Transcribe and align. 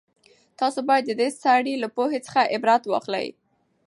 تاسو 0.59 0.79
بايد 0.87 1.03
د 1.07 1.11
دې 1.21 1.27
سړي 1.43 1.73
له 1.83 1.87
پوهې 1.95 2.19
څخه 2.27 2.49
عبرت 2.55 2.83
واخلئ. 2.87 3.27